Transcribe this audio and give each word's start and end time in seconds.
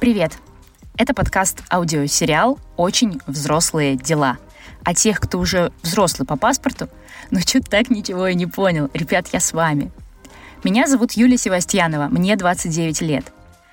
Привет! 0.00 0.32
Это 0.96 1.14
подкаст 1.14 1.62
аудиосериал 1.70 2.58
«Очень 2.76 3.20
взрослые 3.26 3.96
дела». 3.96 4.38
А 4.84 4.94
тех, 4.94 5.20
кто 5.20 5.38
уже 5.38 5.72
взрослый 5.82 6.26
по 6.26 6.36
паспорту, 6.36 6.88
ну 7.30 7.40
что 7.40 7.60
так 7.60 7.90
ничего 7.90 8.26
и 8.26 8.34
не 8.34 8.46
понял. 8.46 8.90
Ребят, 8.94 9.28
я 9.32 9.40
с 9.40 9.52
вами. 9.52 9.90
Меня 10.64 10.86
зовут 10.86 11.12
Юлия 11.12 11.36
Севастьянова, 11.36 12.08
мне 12.08 12.36
29 12.36 13.00
лет. 13.02 13.32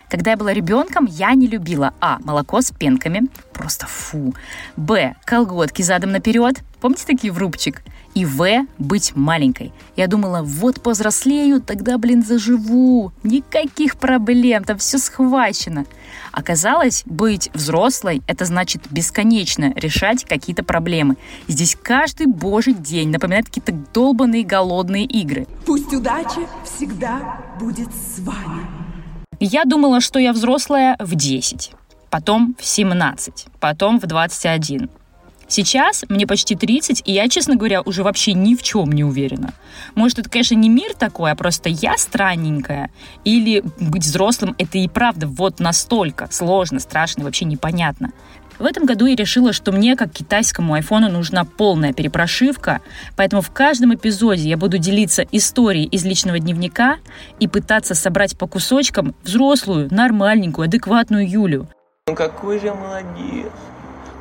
Когда 0.10 0.32
я 0.32 0.38
была 0.38 0.54
ребенком, 0.54 1.06
я 1.06 1.34
не 1.34 1.48
любила 1.48 1.94
а. 2.00 2.20
молоко 2.20 2.62
с 2.62 2.72
пенками, 2.72 3.28
Просто 3.66 3.88
фу. 3.88 4.36
Б. 4.78 5.16
Колготки 5.26 5.82
задом 5.82 6.12
наперед. 6.12 6.62
Помните 6.82 7.04
такие 7.08 7.34
в 7.34 7.40
рубчик? 7.40 7.82
И 8.14 8.24
В. 8.24 8.68
Быть 8.78 9.16
маленькой. 9.16 9.74
Я 9.96 10.06
думала, 10.06 10.44
вот 10.44 10.84
повзрослею, 10.84 11.60
тогда, 11.62 11.98
блин, 11.98 12.24
заживу. 12.24 13.12
Никаких 13.24 13.96
проблем, 13.96 14.66
там 14.66 14.78
все 14.78 15.00
схвачено. 15.00 15.86
Оказалось, 16.32 17.02
быть 17.08 17.50
взрослой– 17.56 18.22
это 18.28 18.46
значит 18.46 18.84
бесконечно 18.92 19.74
решать 19.76 20.26
какие-то 20.26 20.64
проблемы. 20.64 21.16
Здесь 21.48 21.76
каждый 21.82 22.28
божий 22.28 22.74
день 22.74 23.10
напоминает 23.10 23.48
какие-то 23.48 23.72
долбанные 23.96 24.44
голодные 24.44 25.06
игры. 25.06 25.48
Пусть 25.66 25.92
удача 25.92 26.42
всегда 26.64 27.42
будет 27.60 27.90
с 27.90 28.20
вами. 28.20 28.68
Я 29.40 29.66
думала, 29.66 30.02
что 30.02 30.20
я 30.20 30.34
взрослая 30.34 30.96
в 31.00 31.16
10, 31.16 31.72
потом 32.16 32.56
в 32.58 32.64
17, 32.64 33.48
потом 33.60 34.00
в 34.00 34.06
21. 34.08 34.90
Сейчас 35.50 36.06
мне 36.08 36.26
почти 36.26 36.56
30, 36.56 37.02
и 37.04 37.12
я, 37.12 37.28
честно 37.28 37.58
говоря, 37.58 37.82
уже 37.82 38.04
вообще 38.04 38.32
ни 38.32 38.56
в 38.56 38.64
чем 38.64 38.94
не 38.94 39.04
уверена. 39.04 39.52
Может, 39.96 40.20
это, 40.20 40.30
конечно, 40.30 40.56
не 40.56 40.70
мир 40.70 40.94
такой, 40.94 41.32
а 41.32 41.36
просто 41.36 41.68
я 41.68 41.98
странненькая. 41.98 42.90
Или 43.26 43.66
быть 43.82 44.06
взрослым— 44.06 44.56
это 44.58 44.78
и 44.78 44.88
правда 44.88 45.28
вот 45.28 45.60
настолько 45.60 46.30
сложно, 46.32 46.80
страшно 46.80 47.20
и 47.20 47.24
вообще 47.26 47.44
непонятно. 47.44 48.14
В 48.60 48.66
этом 48.66 48.86
году 48.86 49.08
я 49.08 49.18
решила, 49.18 49.52
что 49.52 49.74
мне, 49.74 49.98
как 49.98 50.14
китайскому 50.14 50.74
айфону, 50.76 51.12
нужна 51.12 51.44
полная 51.44 51.92
перепрошивка, 51.92 52.80
поэтому 53.18 53.42
в 53.42 53.52
каждом 53.52 53.94
эпизоде 53.94 54.48
я 54.48 54.56
буду 54.56 54.78
делиться 54.78 55.26
историей 55.34 55.88
из 55.88 56.06
личного 56.06 56.40
дневника 56.40 57.00
и 57.42 57.50
пытаться 57.50 57.94
собрать 57.94 58.38
по 58.38 58.48
кусочкам 58.48 59.16
взрослую, 59.24 59.90
нормальненькую, 59.92 60.68
адекватную 60.68 61.30
Юлю. 61.30 61.68
Ну 62.08 62.14
какой 62.14 62.60
же 62.60 62.68
я 62.68 62.76
молодец. 62.76 63.52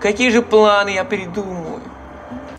Какие 0.00 0.30
же 0.30 0.40
планы 0.40 0.88
я 0.88 1.04
придумаю? 1.04 1.82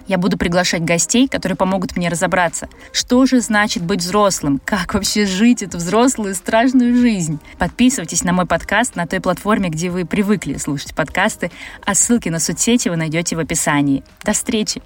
Я 0.05 0.19
буду 0.19 0.37
приглашать 0.37 0.83
гостей, 0.83 1.27
которые 1.27 1.55
помогут 1.55 1.97
мне 1.97 2.09
разобраться, 2.09 2.69
что 2.91 3.25
же 3.25 3.41
значит 3.41 3.81
быть 3.81 4.01
взрослым, 4.01 4.61
как 4.63 4.93
вообще 4.93 5.25
жить 5.25 5.63
эту 5.63 5.77
взрослую 5.77 6.35
страшную 6.35 6.95
жизнь. 6.95 7.39
Подписывайтесь 7.57 8.23
на 8.23 8.33
мой 8.33 8.45
подкаст 8.45 8.95
на 8.95 9.07
той 9.07 9.19
платформе, 9.19 9.69
где 9.69 9.89
вы 9.89 10.05
привыкли 10.05 10.57
слушать 10.57 10.93
подкасты, 10.93 11.49
а 11.83 11.95
ссылки 11.95 12.29
на 12.29 12.37
соцсети 12.37 12.89
вы 12.89 12.95
найдете 12.95 13.35
в 13.35 13.39
описании. 13.39 14.03
До 14.23 14.33
встречи! 14.33 14.83